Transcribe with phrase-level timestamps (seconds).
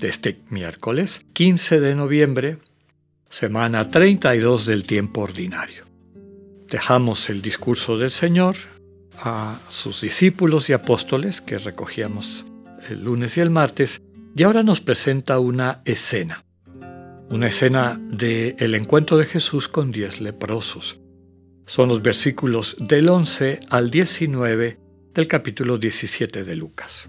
[0.00, 2.58] de este miércoles 15 de noviembre,
[3.28, 5.84] semana 32 del tiempo ordinario.
[6.68, 8.56] Dejamos el discurso del Señor
[9.18, 12.46] a sus discípulos y apóstoles que recogíamos
[12.88, 14.02] el lunes y el martes
[14.34, 16.44] y ahora nos presenta una escena.
[17.28, 21.00] Una escena del el encuentro de Jesús con diez leprosos.
[21.66, 24.78] Son los versículos del 11 al 19
[25.14, 27.08] del capítulo 17 de Lucas.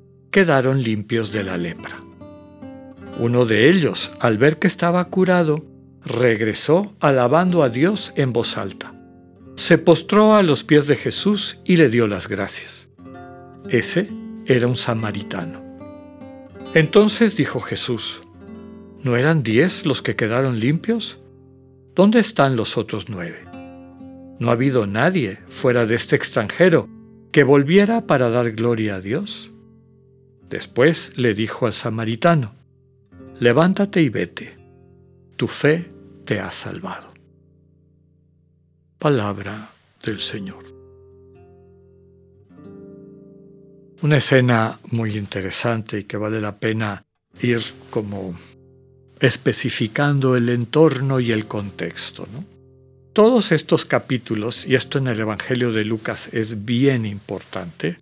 [0.31, 1.99] quedaron limpios de la lepra.
[3.19, 5.65] Uno de ellos, al ver que estaba curado,
[6.03, 8.93] regresó alabando a Dios en voz alta.
[9.55, 12.89] Se postró a los pies de Jesús y le dio las gracias.
[13.69, 14.09] Ese
[14.45, 15.61] era un samaritano.
[16.73, 18.21] Entonces dijo Jesús,
[19.03, 21.21] ¿no eran diez los que quedaron limpios?
[21.93, 23.45] ¿Dónde están los otros nueve?
[24.39, 26.87] No ha habido nadie fuera de este extranjero
[27.31, 29.50] que volviera para dar gloria a Dios.
[30.51, 32.53] Después le dijo al samaritano,
[33.39, 34.57] Levántate y vete,
[35.37, 35.89] tu fe
[36.25, 37.13] te ha salvado.
[38.99, 39.69] Palabra
[40.03, 40.65] del Señor.
[44.01, 47.05] Una escena muy interesante y que vale la pena
[47.41, 48.35] ir como
[49.21, 52.27] especificando el entorno y el contexto.
[53.13, 57.99] Todos estos capítulos, y esto en el Evangelio de Lucas es bien importante,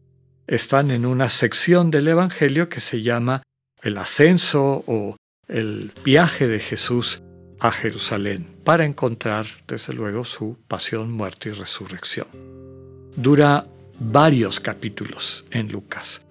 [0.50, 3.44] están en una sección del Evangelio que se llama
[3.84, 5.16] el ascenso o
[5.48, 7.22] el viaje de Jesús
[7.60, 12.28] a Jerusalén para encontrar, desde luego, su pasión, muerte y resurrección.
[13.16, 13.68] Dura
[14.00, 16.26] varios capítulos en Lucas,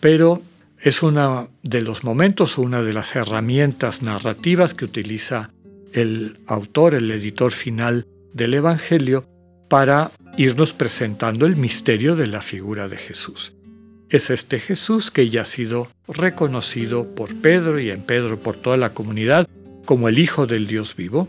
[0.00, 0.42] pero
[0.78, 5.50] es uno de los momentos, una de las herramientas narrativas que utiliza
[5.92, 9.26] el autor, el editor final del Evangelio,
[9.68, 13.55] para irnos presentando el misterio de la figura de Jesús.
[14.08, 18.76] Es este Jesús que ya ha sido reconocido por Pedro y en Pedro por toda
[18.76, 19.48] la comunidad
[19.84, 21.28] como el Hijo del Dios vivo,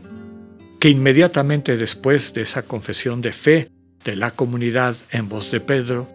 [0.79, 3.69] que inmediatamente después de esa confesión de fe
[4.03, 6.07] de la comunidad en voz de Pedro,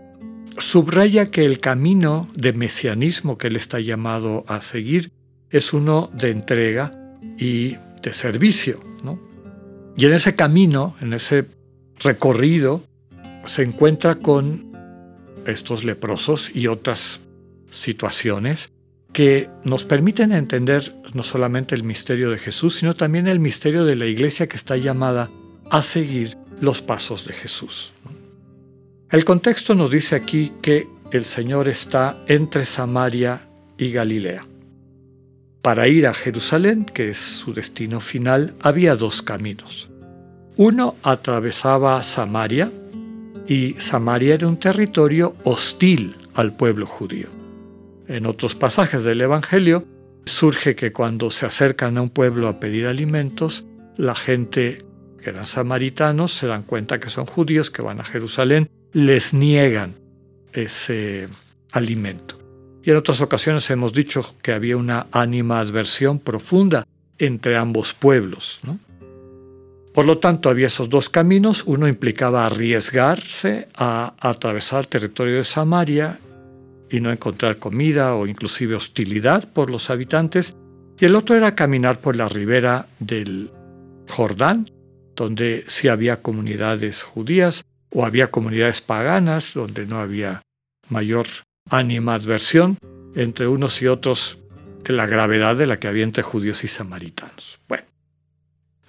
[0.58, 5.10] subraya que el camino de mesianismo que él está llamado a seguir
[5.50, 8.80] es uno de entrega y de servicio.
[9.96, 11.44] Y en ese camino, en ese
[12.00, 12.82] recorrido,
[13.44, 14.71] se encuentra con
[15.46, 17.20] estos leprosos y otras
[17.70, 18.72] situaciones
[19.12, 20.82] que nos permiten entender
[21.12, 24.76] no solamente el misterio de Jesús, sino también el misterio de la iglesia que está
[24.76, 25.30] llamada
[25.70, 27.92] a seguir los pasos de Jesús.
[29.10, 34.46] El contexto nos dice aquí que el Señor está entre Samaria y Galilea.
[35.60, 39.90] Para ir a Jerusalén, que es su destino final, había dos caminos.
[40.56, 42.72] Uno atravesaba Samaria,
[43.46, 47.28] y Samaria era un territorio hostil al pueblo judío.
[48.08, 49.84] En otros pasajes del Evangelio
[50.24, 53.64] surge que cuando se acercan a un pueblo a pedir alimentos,
[53.96, 54.78] la gente
[55.22, 59.94] que eran samaritanos se dan cuenta que son judíos que van a Jerusalén, les niegan
[60.52, 61.28] ese
[61.72, 62.38] alimento.
[62.84, 66.84] Y en otras ocasiones hemos dicho que había una animadversión profunda
[67.18, 68.60] entre ambos pueblos.
[68.64, 68.78] ¿no?
[69.92, 71.64] Por lo tanto, había esos dos caminos.
[71.66, 76.18] Uno implicaba arriesgarse a atravesar el territorio de Samaria
[76.90, 80.56] y no encontrar comida o inclusive hostilidad por los habitantes.
[80.98, 83.50] Y el otro era caminar por la ribera del
[84.08, 84.68] Jordán,
[85.14, 90.42] donde sí había comunidades judías o había comunidades paganas, donde no había
[90.88, 91.26] mayor
[91.70, 92.78] animadversión
[93.14, 94.38] entre unos y otros
[94.84, 97.60] de la gravedad de la que había entre judíos y samaritanos.
[97.68, 97.84] Bueno,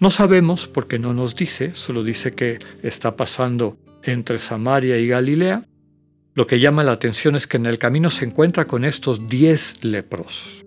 [0.04, 5.64] no sabemos porque no nos dice, solo dice que está pasando entre Samaria y Galilea.
[6.34, 9.82] Lo que llama la atención es que en el camino se encuentra con estos diez
[9.82, 10.66] leprosos.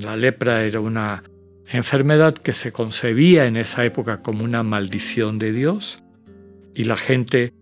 [0.00, 1.24] La lepra era una
[1.72, 6.04] enfermedad que se concebía en esa época como una maldición de Dios
[6.72, 7.52] y la gente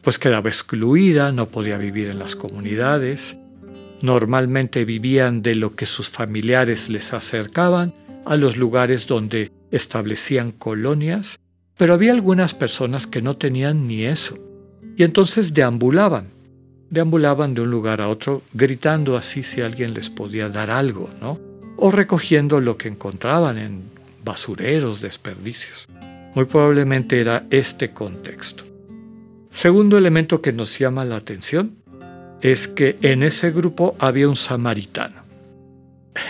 [0.00, 3.38] pues quedaba excluida, no podía vivir en las comunidades,
[4.00, 7.92] normalmente vivían de lo que sus familiares les acercaban
[8.24, 11.38] a los lugares donde establecían colonias,
[11.76, 14.38] pero había algunas personas que no tenían ni eso
[14.96, 16.28] y entonces deambulaban,
[16.90, 21.38] deambulaban de un lugar a otro gritando así si alguien les podía dar algo, ¿no?
[21.76, 23.82] o recogiendo lo que encontraban en
[24.24, 25.86] basureros, desperdicios.
[26.34, 28.64] Muy probablemente era este contexto.
[29.52, 31.76] Segundo elemento que nos llama la atención
[32.42, 35.24] es que en ese grupo había un samaritano.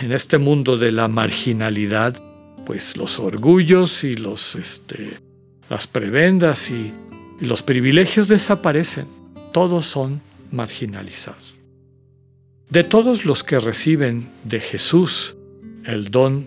[0.01, 2.21] En este mundo de la marginalidad,
[2.67, 5.11] pues los orgullos y los, este,
[5.69, 6.91] las prebendas y
[7.39, 9.07] los privilegios desaparecen.
[9.53, 10.19] Todos son
[10.51, 11.55] marginalizados.
[12.69, 15.37] De todos los que reciben de Jesús
[15.85, 16.45] el don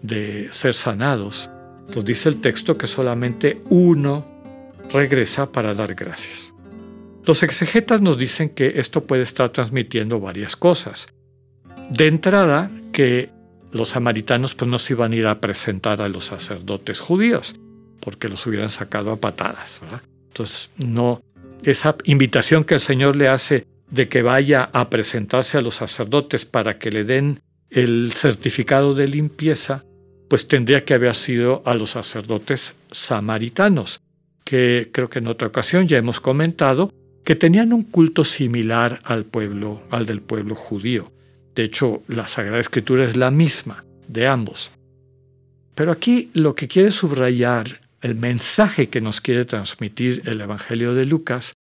[0.00, 1.50] de ser sanados,
[1.92, 4.24] nos dice el texto que solamente uno
[4.92, 6.54] regresa para dar gracias.
[7.24, 11.08] Los exegetas nos dicen que esto puede estar transmitiendo varias cosas.
[11.90, 13.36] De entrada, que
[13.72, 17.56] los samaritanos pues no se iban a ir a presentar a los sacerdotes judíos,
[18.00, 19.80] porque los hubieran sacado a patadas.
[20.28, 21.22] Entonces, no,
[21.62, 26.44] esa invitación que el Señor le hace de que vaya a presentarse a los sacerdotes
[26.44, 29.84] para que le den el certificado de limpieza,
[30.28, 34.00] pues tendría que haber sido a los sacerdotes samaritanos,
[34.44, 36.92] que creo que en otra ocasión ya hemos comentado
[37.24, 41.12] que tenían un culto similar al pueblo, al del pueblo judío.
[41.54, 44.70] De hecho, la Sagrada Escritura es la misma de ambos.
[45.74, 51.04] Pero aquí lo que quiere subrayar, el mensaje que nos quiere transmitir el Evangelio de
[51.04, 51.54] Lucas,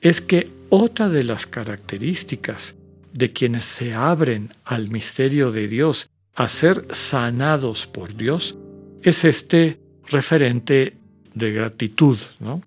[0.00, 2.76] es que otra de las características
[3.12, 8.58] de quienes se abren al misterio de Dios a ser sanados por Dios
[9.02, 9.78] es este
[10.08, 10.96] referente
[11.34, 12.62] de gratitud, ¿no?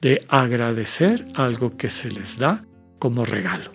[0.00, 2.64] de agradecer algo que se les da
[2.98, 3.72] como regalo.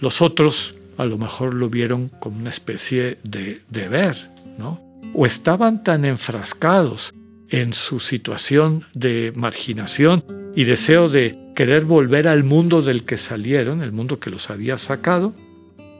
[0.00, 4.86] Los otros a lo mejor lo vieron como una especie de deber, ¿no?
[5.14, 7.14] o estaban tan enfrascados
[7.50, 10.24] en su situación de marginación
[10.54, 14.76] y deseo de querer volver al mundo del que salieron, el mundo que los había
[14.76, 15.34] sacado,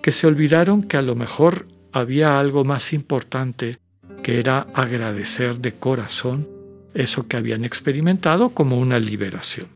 [0.03, 3.79] que se olvidaron que a lo mejor había algo más importante
[4.23, 6.49] que era agradecer de corazón
[6.95, 9.69] eso que habían experimentado como una liberación.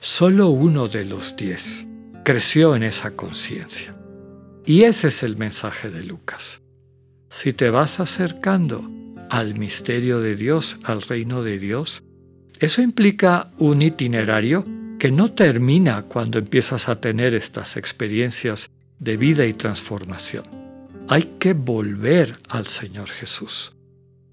[0.00, 1.86] Solo uno de los diez
[2.24, 3.97] creció en esa conciencia.
[4.66, 6.62] Y ese es el mensaje de Lucas.
[7.30, 8.90] Si te vas acercando
[9.30, 12.04] al misterio de Dios, al reino de Dios,
[12.60, 14.64] eso implica un itinerario
[14.98, 20.44] que no termina cuando empiezas a tener estas experiencias de vida y transformación.
[21.08, 23.76] Hay que volver al Señor Jesús.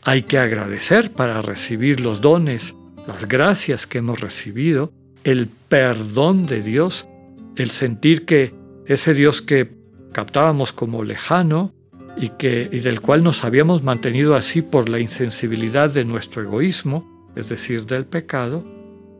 [0.01, 2.75] Hay que agradecer para recibir los dones,
[3.07, 4.91] las gracias que hemos recibido,
[5.23, 7.07] el perdón de Dios,
[7.55, 8.53] el sentir que
[8.87, 9.84] ese Dios que
[10.15, 11.73] captábamos como lejano
[12.15, 17.27] y, que, y del cual nos habíamos mantenido así por la insensibilidad de nuestro egoísmo,
[17.35, 18.65] es decir, del pecado,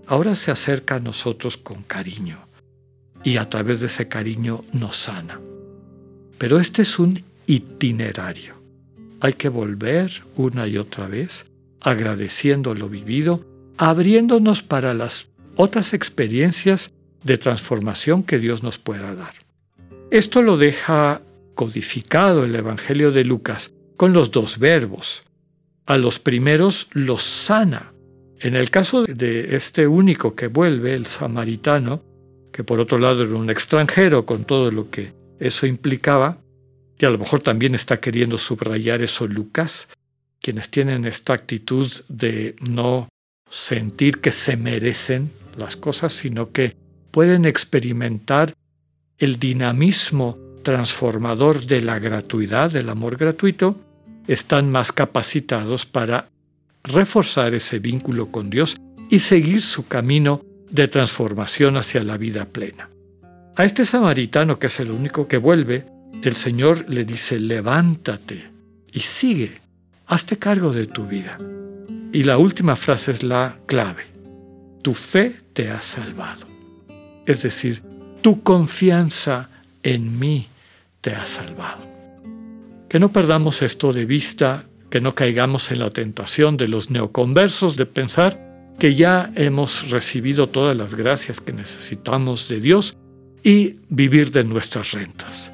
[0.07, 2.38] ahora se acerca a nosotros con cariño
[3.25, 5.42] y a través de ese cariño nos sana.
[6.38, 8.53] Pero este es un itinerario.
[9.19, 11.51] Hay que volver una y otra vez,
[11.81, 19.44] agradeciendo lo vivido, abriéndonos para las otras experiencias de transformación que Dios nos pueda dar.
[20.16, 21.22] Esto lo deja
[21.56, 25.24] codificado el Evangelio de Lucas con los dos verbos.
[25.86, 27.92] A los primeros los sana.
[28.40, 32.02] En el caso de este único que vuelve, el samaritano,
[32.54, 36.38] que por otro lado era un extranjero con todo lo que eso implicaba,
[36.98, 39.90] y a lo mejor también está queriendo subrayar eso Lucas,
[40.40, 43.10] quienes tienen esta actitud de no
[43.52, 46.74] sentir que se merecen las cosas, sino que
[47.12, 48.54] pueden experimentar
[49.18, 53.80] el dinamismo transformador de la gratuidad, del amor gratuito,
[54.28, 56.30] están más capacitados para
[56.84, 58.78] reforzar ese vínculo con Dios
[59.10, 62.90] y seguir su camino de transformación hacia la vida plena.
[63.56, 65.86] A este samaritano, que es el único que vuelve,
[66.24, 68.52] el Señor le dice, levántate
[68.92, 69.62] y sigue,
[70.07, 71.38] hazte cargo de tu vida.
[72.12, 74.06] Y la última frase es la clave,
[74.81, 76.48] tu fe te ha salvado.
[77.26, 77.81] Es decir,
[78.25, 79.51] tu confianza
[79.83, 80.47] en mí
[80.99, 81.83] te ha salvado.
[82.89, 87.75] Que no perdamos esto de vista, que no caigamos en la tentación de los neoconversos
[87.75, 92.97] de pensar que ya hemos recibido todas las gracias que necesitamos de Dios
[93.44, 95.53] y vivir de nuestras rentas.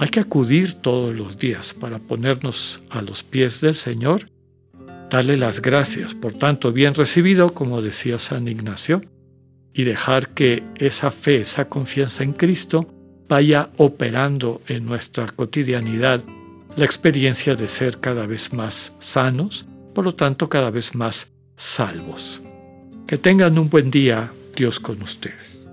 [0.00, 4.28] Hay que acudir todos los días para ponernos a los pies del Señor,
[5.08, 9.02] darle las gracias por tanto bien recibido, como decía San Ignacio,
[9.76, 12.88] y dejar que esa fe, esa confianza en Cristo
[13.28, 16.24] vaya operando en nuestra cotidianidad
[16.76, 22.40] la experiencia de ser cada vez más sanos, por lo tanto cada vez más salvos.
[23.06, 25.68] Que tengan un buen día, Dios con ustedes.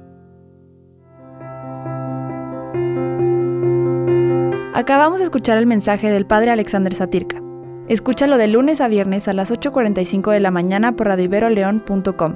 [4.73, 7.41] Acabamos de escuchar el mensaje del Padre Alexander Satirka.
[7.87, 12.35] Escúchalo de lunes a viernes a las 8.45 de la mañana por radioiberoleón.com,